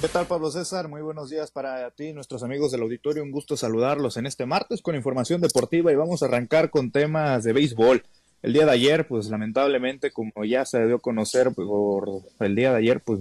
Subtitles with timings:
[0.00, 0.88] ¿Qué tal, Pablo César?
[0.88, 3.22] Muy buenos días para ti, nuestros amigos del auditorio.
[3.22, 7.44] Un gusto saludarlos en este martes con información deportiva y vamos a arrancar con temas
[7.44, 8.02] de béisbol.
[8.40, 12.08] El día de ayer, pues lamentablemente, como ya se dio a conocer por
[12.38, 13.20] el día de ayer, pues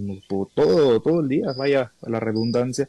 [0.56, 2.88] todo, todo el día, vaya la redundancia,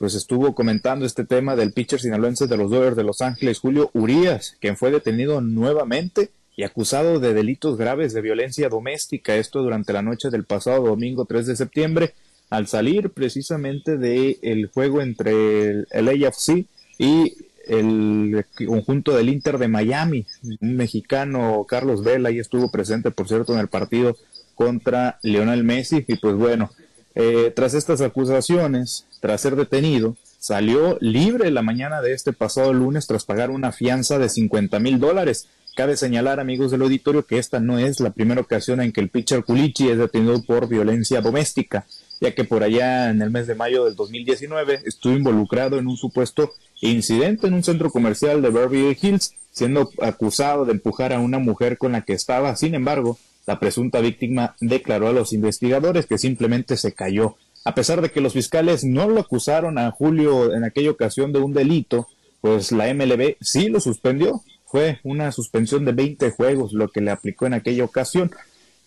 [0.00, 3.90] pues estuvo comentando este tema del pitcher sinaloense de los Dodgers de Los Ángeles, Julio
[3.94, 9.36] Urias, quien fue detenido nuevamente y acusado de delitos graves de violencia doméstica.
[9.36, 12.12] Esto durante la noche del pasado domingo 3 de septiembre
[12.50, 16.66] al salir precisamente del el juego entre el, AFC
[16.98, 17.34] y
[17.66, 20.26] el conjunto del Inter de Miami,
[20.60, 24.16] un mexicano, Carlos Vela, y estuvo presente, por cierto, en el partido
[24.56, 26.70] contra Lionel Messi, y pues bueno,
[27.14, 33.06] eh, tras estas acusaciones, tras ser detenido, salió libre la mañana de este pasado lunes
[33.06, 35.46] tras pagar una fianza de 50 mil dólares.
[35.76, 39.08] Cabe señalar, amigos del auditorio, que esta no es la primera ocasión en que el
[39.08, 41.86] pitcher Culichi es detenido por violencia doméstica
[42.20, 45.96] ya que por allá en el mes de mayo del 2019 estuvo involucrado en un
[45.96, 51.38] supuesto incidente en un centro comercial de Beverly Hills, siendo acusado de empujar a una
[51.38, 52.56] mujer con la que estaba.
[52.56, 57.36] Sin embargo, la presunta víctima declaró a los investigadores que simplemente se cayó.
[57.64, 61.40] A pesar de que los fiscales no lo acusaron a Julio en aquella ocasión de
[61.40, 62.08] un delito,
[62.40, 64.42] pues la MLB sí lo suspendió.
[64.64, 68.30] Fue una suspensión de 20 juegos lo que le aplicó en aquella ocasión.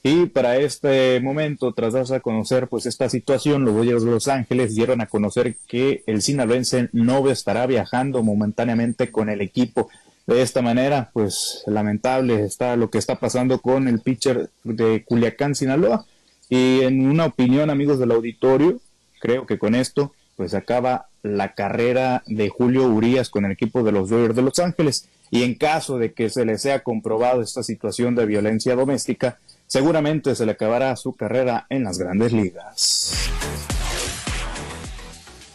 [0.06, 4.28] Y para este momento, tras darse a conocer pues esta situación, los Dodgers de Los
[4.28, 9.90] Ángeles dieron a conocer que el sinaloense no estará viajando momentáneamente con el equipo.
[10.28, 15.56] De esta manera, pues lamentable está lo que está pasando con el pitcher de Culiacán,
[15.56, 16.06] Sinaloa.
[16.50, 18.82] Y en una opinión, amigos del auditorio,
[19.22, 23.94] creo que con esto pues acaba la carrera de Julio Urias con el equipo de
[23.94, 25.08] los Dodgers de Los Ángeles.
[25.32, 29.40] Y en caso de que se le sea comprobado esta situación de violencia doméstica,
[29.74, 33.12] seguramente se le acabará su carrera en las grandes ligas.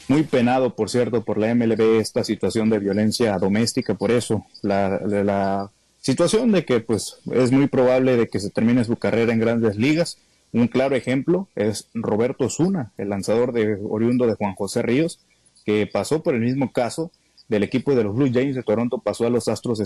[0.09, 5.71] Muy penado, por cierto, por la MLB esta situación de violencia doméstica, por eso la,
[6.01, 9.77] situación de que pues es muy probable de que se termine su carrera en grandes
[9.77, 10.19] ligas.
[10.53, 15.21] Un claro ejemplo es Roberto Zuna, el lanzador de oriundo de Juan José Ríos,
[15.65, 17.13] que pasó por el mismo caso
[17.47, 19.79] del equipo de los Blue Jays de Toronto, pasó a los Astros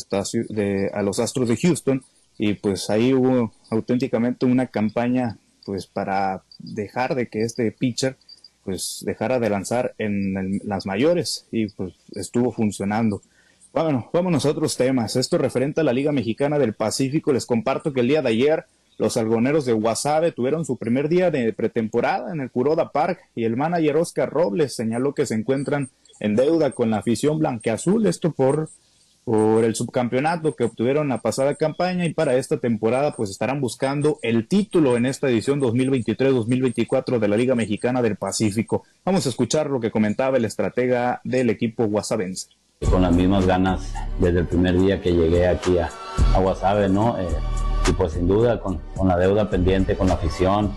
[0.49, 2.03] de, a los Astros de Houston
[2.45, 8.17] y pues ahí hubo auténticamente una campaña pues para dejar de que este pitcher
[8.65, 13.23] pues dejara de lanzar en las mayores y pues estuvo funcionando.
[13.73, 15.15] Bueno, vámonos a otros temas.
[15.15, 17.33] Esto referente a la Liga Mexicana del Pacífico.
[17.33, 18.65] Les comparto que el día de ayer
[18.99, 23.45] los algoneros de Guasave tuvieron su primer día de pretemporada en el Curoda Park y
[23.45, 28.05] el manager Oscar Robles señaló que se encuentran en deuda con la afición blanqueazul.
[28.05, 28.69] Esto por
[29.25, 34.19] por el subcampeonato que obtuvieron la pasada campaña y para esta temporada pues estarán buscando
[34.23, 38.83] el título en esta edición 2023-2024 de la Liga Mexicana del Pacífico.
[39.05, 42.49] Vamos a escuchar lo que comentaba el estratega del equipo guasavense.
[42.91, 45.89] Con las mismas ganas desde el primer día que llegué aquí a,
[46.35, 47.17] a Guasave, ¿no?
[47.21, 47.29] Eh,
[47.89, 50.73] y pues sin duda con, con la deuda pendiente con la afición,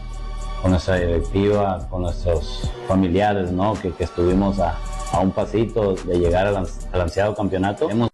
[0.61, 3.73] con nuestra directiva, con nuestros familiares, ¿no?
[3.73, 4.77] Que, que estuvimos a,
[5.11, 7.89] a, un pasito de llegar al, al ansiado campeonato.
[7.89, 8.09] Hemos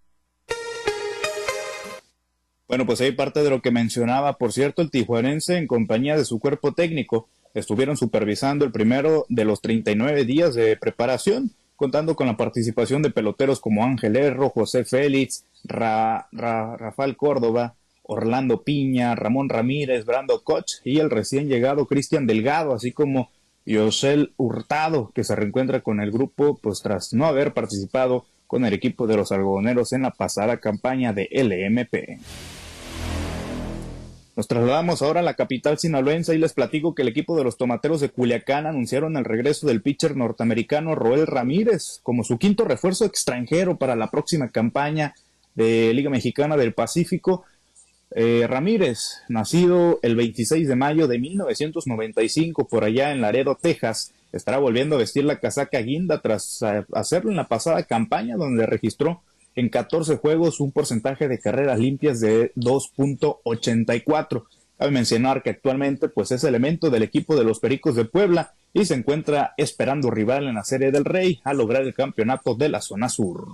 [2.72, 6.24] bueno, pues ahí parte de lo que mencionaba, por cierto, el tijuanense en compañía de
[6.24, 12.28] su cuerpo técnico estuvieron supervisando el primero de los 39 días de preparación, contando con
[12.28, 17.74] la participación de peloteros como Ángel Erro, José Félix, Rafael Córdoba,
[18.04, 23.28] Orlando Piña, Ramón Ramírez, Brando Koch y el recién llegado Cristian Delgado, así como
[23.66, 28.72] Yosel Hurtado, que se reencuentra con el grupo pues tras no haber participado con el
[28.72, 32.18] equipo de los algodoneros en la pasada campaña de LMP.
[34.34, 37.58] Nos trasladamos ahora a la capital sinaloense y les platico que el equipo de los
[37.58, 43.04] tomateros de Culiacán anunciaron el regreso del pitcher norteamericano Roel Ramírez como su quinto refuerzo
[43.04, 45.14] extranjero para la próxima campaña
[45.54, 47.44] de Liga Mexicana del Pacífico.
[48.14, 54.56] Eh, Ramírez, nacido el 26 de mayo de 1995 por allá en Laredo, Texas, estará
[54.56, 59.22] volviendo a vestir la casaca guinda tras eh, hacerlo en la pasada campaña donde registró
[59.54, 64.44] en 14 juegos un porcentaje de carreras limpias de 2.84.
[64.78, 68.84] Cabe mencionar que actualmente pues es elemento del equipo de los Pericos de Puebla y
[68.84, 72.80] se encuentra esperando rival en la Serie del Rey a lograr el campeonato de la
[72.80, 73.46] zona sur.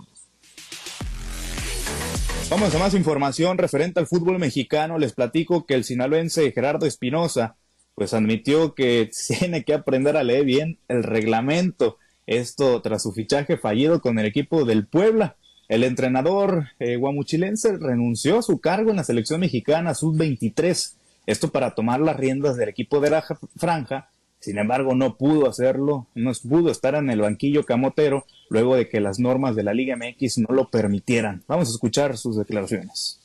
[2.51, 4.97] Vamos a más información referente al fútbol mexicano.
[4.99, 7.57] Les platico que el sinaloense Gerardo Espinosa
[7.95, 11.99] pues admitió que tiene que aprender a leer bien el reglamento.
[12.27, 15.37] Esto tras su fichaje fallido con el equipo del Puebla.
[15.69, 20.95] El entrenador eh, guamuchilense renunció a su cargo en la selección mexicana sub-23,
[21.27, 23.25] esto para tomar las riendas del equipo de la
[23.57, 24.09] franja
[24.41, 29.01] Sin embargo, no pudo hacerlo, no pudo estar en el banquillo camotero luego de que
[29.01, 31.43] las normas de la Liga MX no lo permitieran.
[31.47, 33.18] Vamos a escuchar sus declaraciones.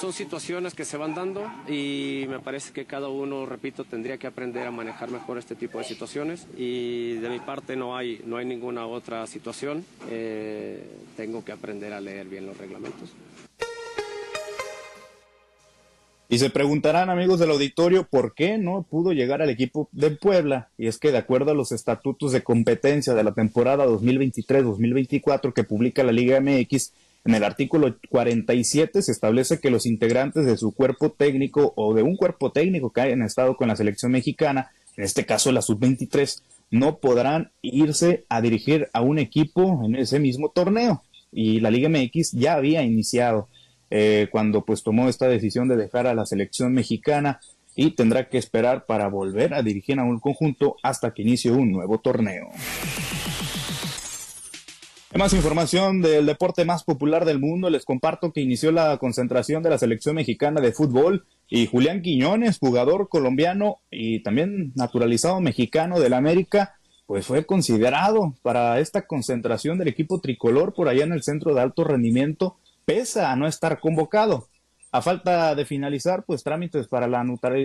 [0.00, 4.26] Son situaciones que se van dando y me parece que cada uno, repito, tendría que
[4.26, 8.36] aprender a manejar mejor este tipo de situaciones y de mi parte no hay, no
[8.36, 9.84] hay ninguna otra situación.
[10.10, 10.82] Eh,
[11.16, 13.10] tengo que aprender a leer bien los reglamentos.
[16.32, 20.70] Y se preguntarán, amigos del auditorio, por qué no pudo llegar al equipo de Puebla.
[20.78, 25.62] Y es que de acuerdo a los estatutos de competencia de la temporada 2023-2024 que
[25.62, 30.72] publica la Liga MX, en el artículo 47 se establece que los integrantes de su
[30.72, 35.04] cuerpo técnico o de un cuerpo técnico que hayan estado con la selección mexicana, en
[35.04, 40.50] este caso la sub-23, no podrán irse a dirigir a un equipo en ese mismo
[40.50, 41.02] torneo.
[41.30, 43.48] Y la Liga MX ya había iniciado
[43.90, 47.40] eh, cuando pues tomó esta decisión de dejar a la selección mexicana
[47.76, 51.70] y tendrá que esperar para volver a dirigir a un conjunto hasta que inicie un
[51.70, 52.50] nuevo torneo.
[55.14, 59.68] Más información del deporte más popular del mundo, les comparto que inició la concentración de
[59.68, 66.14] la selección mexicana de fútbol y Julián Quiñones, jugador colombiano y también naturalizado mexicano del
[66.14, 66.76] América,
[67.06, 71.60] pues fue considerado para esta concentración del equipo tricolor por allá en el centro de
[71.60, 72.56] alto rendimiento,
[72.86, 74.48] pese a no estar convocado.
[74.92, 77.22] A falta de finalizar, pues trámites para la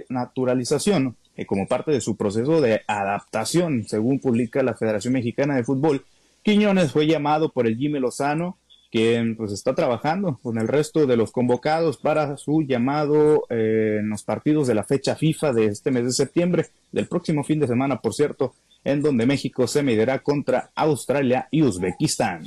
[0.09, 5.63] naturalización, y como parte de su proceso de adaptación, según publica la Federación Mexicana de
[5.63, 6.05] Fútbol,
[6.47, 8.57] Quiñones fue llamado por el Jimmy Lozano,
[8.89, 14.07] quien pues está trabajando con el resto de los convocados para su llamado eh, en
[14.07, 17.67] los partidos de la fecha FIFA de este mes de septiembre, del próximo fin de
[17.67, 18.53] semana, por cierto,
[18.85, 22.45] en donde México se medirá contra Australia y Uzbekistán.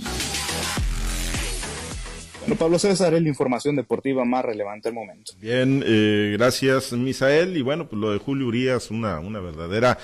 [2.41, 5.32] Bueno, Pablo César, es la información deportiva más relevante al momento.
[5.38, 7.55] Bien, eh, gracias, Misael.
[7.55, 9.99] Y bueno, pues lo de Julio Urias, una, una verdadera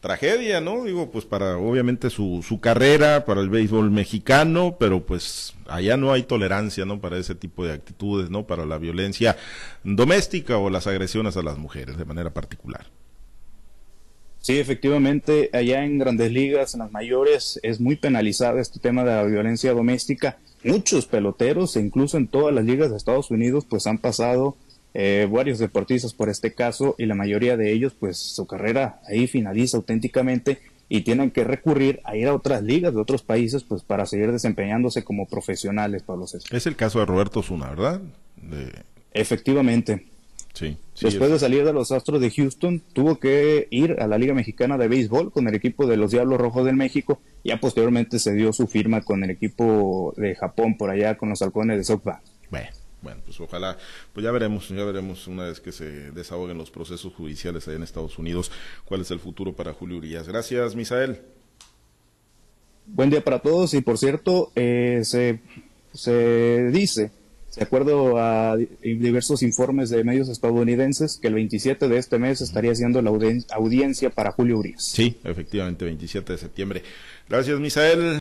[0.00, 0.84] tragedia, ¿no?
[0.84, 6.12] Digo, pues para obviamente su, su carrera, para el béisbol mexicano, pero pues allá no
[6.12, 7.00] hay tolerancia, ¿no?
[7.00, 8.46] Para ese tipo de actitudes, ¿no?
[8.46, 9.36] Para la violencia
[9.84, 12.86] doméstica o las agresiones a las mujeres de manera particular.
[14.40, 19.14] Sí, efectivamente, allá en grandes ligas, en las mayores, es muy penalizado este tema de
[19.14, 20.38] la violencia doméstica.
[20.64, 24.56] Muchos peloteros, e incluso en todas las ligas de Estados Unidos, pues han pasado
[24.94, 29.26] eh, varios deportistas por este caso y la mayoría de ellos pues su carrera ahí
[29.26, 33.82] finaliza auténticamente y tienen que recurrir a ir a otras ligas de otros países pues
[33.82, 36.54] para seguir desempeñándose como profesionales, Pablo César.
[36.56, 38.00] Es el caso de Roberto Zuna, ¿verdad?
[39.12, 40.06] Efectivamente.
[40.54, 44.34] Sí, Después de salir de los Astros de Houston, tuvo que ir a la Liga
[44.34, 47.20] Mexicana de Béisbol con el equipo de los Diablos Rojos del México.
[47.44, 51.42] Ya posteriormente se dio su firma con el equipo de Japón por allá con los
[51.42, 52.20] halcones de SoftBank.
[52.50, 52.68] Bueno.
[53.00, 53.78] Bueno, pues ojalá,
[54.12, 57.84] pues ya veremos, ya veremos una vez que se desahoguen los procesos judiciales allá en
[57.84, 58.50] Estados Unidos,
[58.84, 60.26] cuál es el futuro para Julio Urias.
[60.26, 61.20] Gracias, Misael.
[62.86, 65.40] Buen día para todos y por cierto, eh, se,
[65.92, 67.12] se dice,
[67.58, 72.74] de acuerdo a diversos informes de medios estadounidenses, que el 27 de este mes estaría
[72.74, 74.84] siendo la audiencia para Julio Urias.
[74.84, 76.82] Sí, efectivamente, 27 de septiembre.
[77.28, 78.16] Gracias, Misael.